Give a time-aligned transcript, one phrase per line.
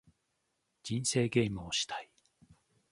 [0.81, 2.09] 人生ゲームをしたい